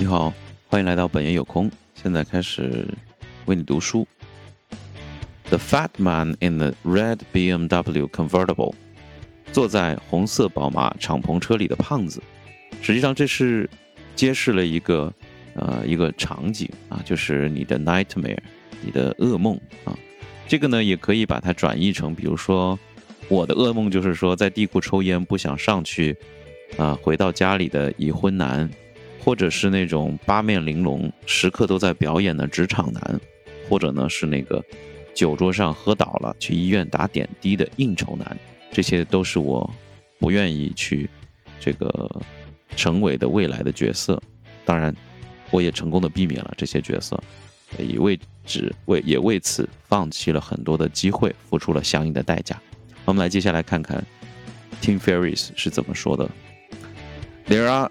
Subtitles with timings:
[0.00, 0.32] 你好，
[0.66, 1.70] 欢迎来到本爷有空。
[1.94, 2.88] 现在开始
[3.44, 4.08] 为你读书。
[5.50, 8.72] The fat man in the red BMW convertible，
[9.52, 12.22] 坐在红色宝马敞篷车里的胖子。
[12.80, 13.68] 实际上，这是
[14.16, 15.12] 揭示了一个
[15.52, 18.38] 呃一个场景啊，就是你的 nightmare，
[18.80, 19.54] 你的噩梦
[19.84, 19.94] 啊。
[20.48, 22.78] 这个呢，也可以把它转译成，比如说
[23.28, 26.16] 我的噩梦就是说在地库抽烟不想上去
[26.78, 28.66] 啊，回到家里的已婚男。
[29.22, 33.20] 或者是那种八面玲珑、时刻都在表演的职场男，
[33.68, 34.64] 或者呢是那个
[35.14, 38.36] 酒桌上喝倒了去医院打点滴的应酬男，
[38.72, 39.70] 这些都是我
[40.18, 41.08] 不愿意去
[41.60, 42.20] 这个
[42.74, 44.20] 成为的未来的角色。
[44.64, 44.94] 当然，
[45.50, 47.20] 我也成功的避免了这些角色，
[47.78, 52.60] 也为此为也为此放弃了很多的机会，付出了相应的代价。
[53.04, 54.04] 我们来接下来看看
[54.80, 56.30] Tim Ferriss 是怎么说的。
[57.48, 57.90] There are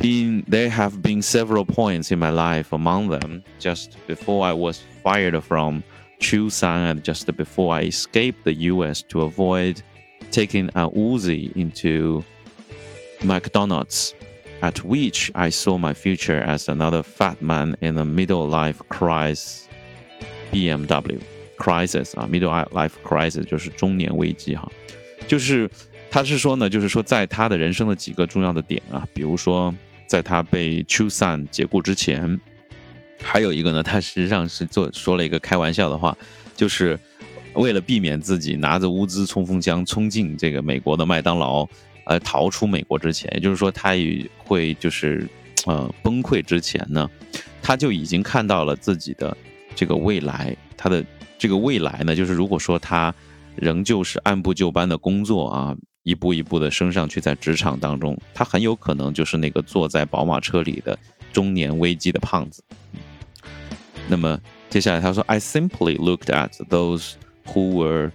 [0.00, 4.82] been there have been several points in my life among them just before I was
[5.02, 5.82] fired from
[6.20, 9.82] Chusan and just before I escaped the US to avoid
[10.30, 12.24] taking a Uzi into
[13.22, 14.14] McDonald's
[14.62, 19.68] at which I saw my future as another fat man in a middle life crisis
[20.50, 21.20] BMW
[21.58, 24.70] crisis 啊，middle life crisis 就是中年危机哈，
[25.28, 25.70] 就是
[26.10, 29.74] 他是说呢，就是说在他的人生的几个重要的点啊，比如说
[30.09, 32.39] 在他被 Chusan 解雇之前，
[33.21, 36.17] 还有一个呢，他实际上是做说了一个开玩笑的话，
[36.55, 36.99] 就是
[37.53, 41.63] 为了避免自己拿着乌兹冲锋枪冲进这个美国的麦当劳，
[42.05, 45.29] 呃，逃出美国之前，也就是说，他也会就是
[45.67, 47.07] 呃崩溃之前呢，
[47.61, 49.37] 他就已经看到了自己的
[49.75, 51.05] 这个未来，他的
[51.37, 53.13] 这个未来呢，就是如果说他
[53.55, 55.77] 仍旧是按部就班的工作啊。
[56.08, 60.98] 一步一步的升上去，在职场当中，他很有可能就是那个坐在宝马车里的
[61.32, 62.62] 中年危机的胖子。
[64.08, 64.38] 那么
[64.68, 67.14] 接下来他说：“I simply looked at those
[67.46, 68.10] who were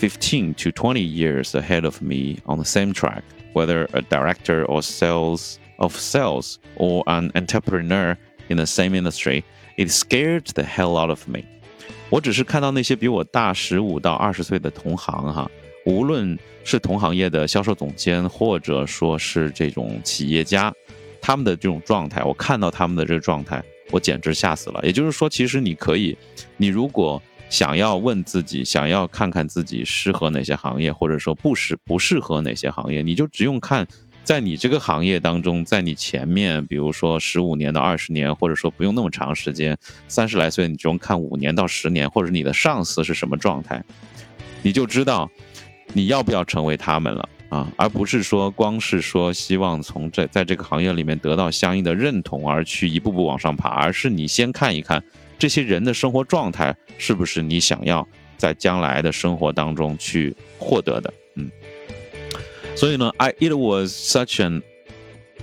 [0.00, 4.82] fifteen to twenty years ahead of me on the same track, whether a director or
[4.82, 8.16] sales of sales or an entrepreneur
[8.48, 9.44] in the same industry.
[9.76, 11.44] It scared the hell out of me.”
[12.10, 15.50] 我只是看到那些比我大十五到二十岁的同行哈。
[15.87, 20.71] 无论是同行业的销售总监，或者说是这种企业家，
[21.21, 24.81] 他们的这种状态，我看到他们的这个状态，我简直吓死了。
[24.83, 26.17] 也就是说，其实你可以，
[26.57, 33.87] 你如果想要问自己，想要看看自己适合哪些行业，或者说不适不适合哪些行业，你就只用看，
[34.25, 39.77] 在你这个行业当中，在你前面，比如说十五年到二十年，或者说不用那么长时间，
[40.09, 43.81] 三十来岁，你只用看五年到十年，或者你的上司是什么状态，
[44.61, 45.31] 你就知道。
[45.93, 47.67] 你要不要成为他们了啊？
[47.75, 55.03] 而不是说光是说希望从这在这个行业里面得到相应的认同而去一步步往上爬，而是你先看一看
[55.39, 61.13] 这些人的生活状态是不是你想要在将来的生活当中去获得的。
[61.35, 61.49] 嗯，
[62.75, 64.61] 所以呢，I it was such an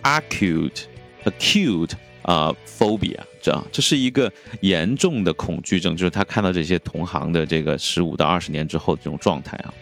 [0.03, 0.83] acute
[1.25, 4.31] acute 啊 phobia，这这是一个
[4.61, 9.73] 严重的恐惧症，就是他看到这些同行的这个十五到二十年之后的这种状态啊。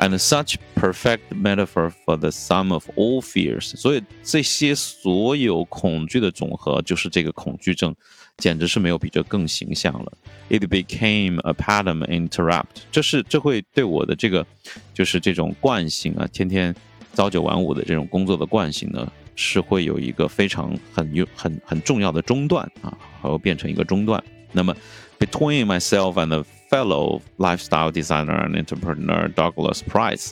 [0.00, 7.92] And such perfect metaphor for the sum of all fears，所以这些所有恐惧的总和就是这个恐惧症，
[8.36, 10.12] 简直是没有比这更形象了。
[10.48, 14.46] It became a pattern interrupt，这是这会对我的这个
[14.94, 16.72] 就是这种惯性啊，天天
[17.14, 24.22] 朝九晚五的这种工作的惯性呢，是会有一个非常很有很很重要的中断啊，然后变成一个中断。
[24.52, 24.72] 那么
[25.18, 30.30] ，between myself and the fellow lifestyle designer and entrepreneur Douglas Price。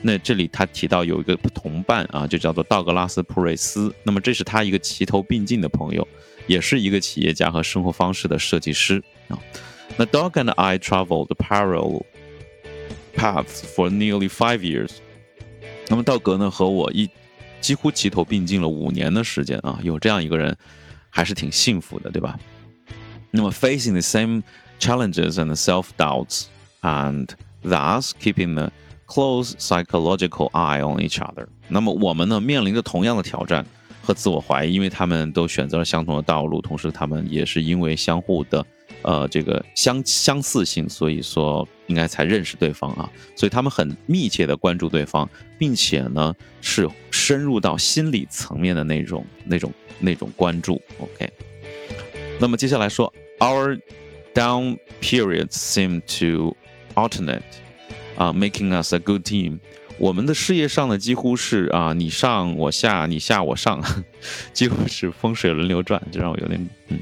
[0.00, 3.94] 那这里他提到有一个同伴啊，就叫做道格拉斯·普瑞斯。
[4.02, 6.06] 那么这是他一个齐头并进的朋友，
[6.46, 9.38] 也是一个企业家和生活方式的设计师啊。
[9.96, 12.04] 那 Dog and I traveled parallel
[13.14, 14.92] paths for nearly five years。
[15.88, 17.08] 那么道格呢和我一
[17.60, 20.56] 几乎齐头并进了五年的时间啊，有这样一个人
[21.10, 22.38] 还是挺幸福的，对吧？
[23.30, 24.42] 那么 facing the same
[24.82, 26.46] challenges and self doubts,
[26.80, 27.28] and
[27.62, 28.72] thus keeping a
[29.06, 31.46] close psychological eye on each other。
[31.68, 33.64] 那么我们呢，面临着同样的挑战
[34.02, 38.66] 和自我怀疑，因为他们都选择了相同的道路，同时他们也是因为相互的
[39.02, 43.08] 呃这个相相似性，所以说应该才认识对方啊。
[43.36, 50.82] 所以他们很密切的关注对方，并且呢是深入到心理层面的那种那种那种关注。
[50.98, 51.30] OK，
[52.40, 53.80] 那么接下来说 our
[54.33, 56.55] Down periods seem to
[56.95, 57.41] alternate,
[58.17, 59.59] uh, making us a good team.
[59.97, 63.81] 我们的事业上呢，几乎是啊，你上我下，你下我上，
[64.53, 66.99] 几乎是风水轮流转，这让我有点嗯，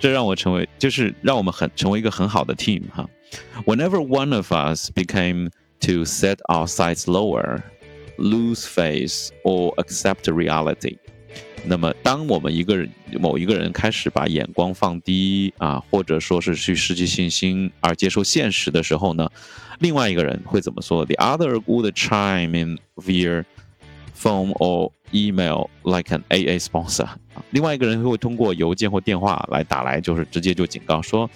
[0.00, 3.06] 这让我成为就是让我们很成为一个很好的 team 哈。
[3.66, 5.50] Whenever one of us became
[5.80, 7.60] to set our sights lower,
[8.16, 10.96] lose face or accept reality，
[11.67, 12.89] 那么当我们一个人
[13.19, 19.29] 某一个人开始把眼光放低啊，或者说是去失去信心而接受现实的时候呢？
[19.79, 23.43] 另外一个人会怎么说？The other would chime in via
[24.17, 27.43] phone or email like an AA sponsor 啊。
[27.49, 31.29] 另外一个人会通过邮件或电话来打来，就是直接就警告说：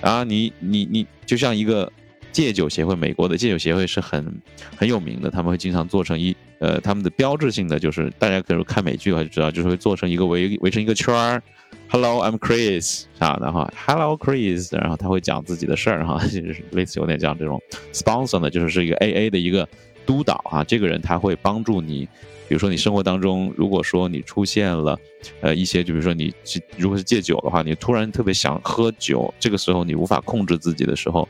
[0.00, 1.90] 啊，你你你，就像一个
[2.32, 4.40] 戒酒协会，美国的戒酒协会是很
[4.76, 11.42] 很有名的，他们会经常做成一呃，他们的标志性的就是大家可能看美剧的话就知道，就是会做成一个围围成一个圈儿。
[11.88, 17.60] Hello, I'm Chris 啊，然后 Hello Chris，然后他会讲自己的事儿哈，就是类似有点像这种
[17.92, 19.68] sponsor 呢，就是是一个 AA 的一个
[20.06, 20.62] 督导啊。
[20.62, 22.08] 这个人他会帮助你，
[22.48, 24.96] 比如说你生活当中，如果说你出现了
[25.40, 26.32] 呃一些，就比如说你
[26.76, 31.28] 如果是戒酒的话，你突然特别想喝酒，这个时候你无法控制自己的时候，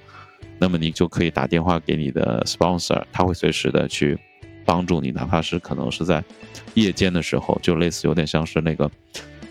[0.60, 4.16] 那么你就可以打电话给你的 sponsor，他会随时的去
[4.64, 6.22] 帮助你，哪怕是可能是在
[6.74, 8.88] 夜间的时候，就类似有点像是那个。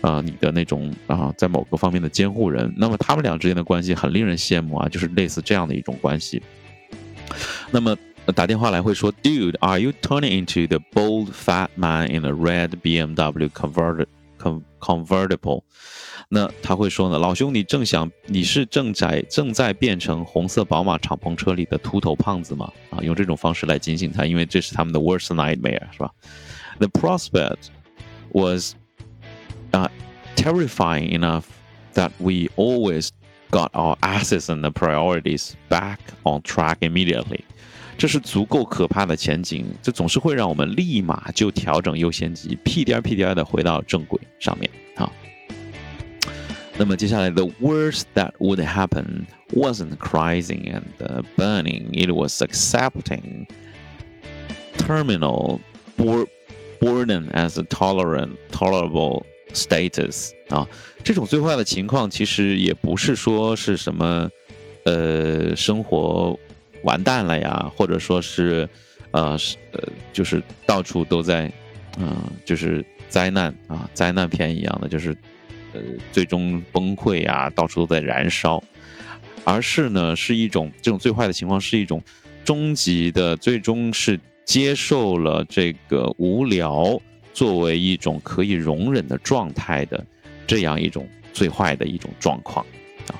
[0.02, 6.42] 啊，你的那种啊，在某个方面的监护人，那么他们俩之间的关系很令人羡慕啊，就是类似这样的一种关系。
[7.70, 7.94] 那么
[8.34, 14.06] 打电话来会说，Dude，are you turning into the bold fat man in a red BMW convert
[14.80, 15.64] convertible？
[16.32, 22.72] 那他会说呢，老兄，你正想你是正在正在变成红色宝马敞篷车里的秃头胖子吗？
[22.90, 26.08] 啊，用这种方式来警醒他，因为这是他们的 worst nightmare，是吧
[26.78, 27.70] ？The prospect
[28.30, 28.74] was
[29.72, 29.88] uh,
[30.36, 31.42] terrifying enough
[31.94, 33.08] that we always
[33.50, 37.40] got our asses and the priorities back on track immediately。
[37.98, 45.10] 这是足够可怕的前景，这总是会让我们立马就调整优先级，屁颠屁颠的回到正轨上面啊。
[46.79, 53.47] 那么接下来，the worst that would happen wasn't crying and uh, burning; it was accepting
[54.77, 55.59] terminal
[56.79, 59.23] boredom as a tolerant, tolerable
[59.53, 60.67] status 啊，
[61.03, 64.29] 这种最坏的情况其实也不是说是什么，
[64.83, 66.37] 呃，生活
[66.83, 68.67] 完蛋了呀，或者说是，
[69.11, 69.81] 呃，是呃，
[70.11, 71.51] 就是到处都在，
[71.97, 75.15] 嗯，就是灾难啊，灾难片一样的，就是
[75.72, 75.80] 呃，
[76.12, 78.62] 最终崩溃啊，到处都在燃烧，
[79.44, 82.02] 而是呢，是一种这种最坏的情况，是一种
[82.44, 87.00] 终极的，最终是接受了这个无聊。
[87.32, 90.04] 作为一种可以容忍的状态的
[90.48, 92.66] 这样一种最坏的一种状况
[93.06, 93.14] 啊，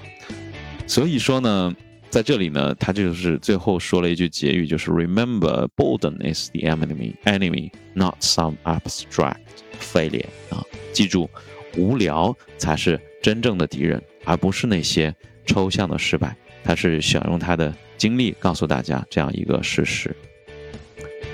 [0.85, 1.75] 所以说呢，
[2.11, 9.37] 在这里呢，他就是最后说了一句结语，就是 Remember, boredom is the enemy, enemy, not some abstract
[9.81, 10.61] failure 啊，
[10.93, 11.31] 记住，
[11.77, 15.15] 无聊才是真正的敌人，而不是那些
[15.47, 16.37] 抽象的失败。
[16.63, 20.15] 他是想用他的经历告诉大家这样一个事实。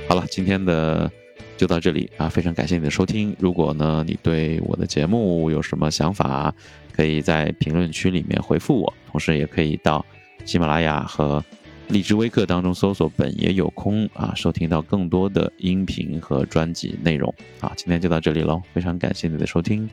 [0.08, 1.10] 好了，今天的。
[1.58, 2.28] 就到这里啊！
[2.28, 3.34] 非常感谢你的收听。
[3.38, 6.54] 如果呢，你对我的节目有什么想法，
[6.92, 8.92] 可以在评论区里面回复我。
[9.10, 10.04] 同时，也可以到
[10.44, 11.42] 喜马拉雅和
[11.88, 17.32] 荔枝微课当中搜索“本也有空”啊，收听到更多的音频和专辑内容。
[17.60, 18.60] 啊，今天就到这里喽！
[18.74, 19.88] 非常感谢你的收听，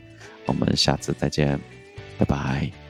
[0.46, 1.58] 我们下次再见，
[2.18, 2.83] 拜拜。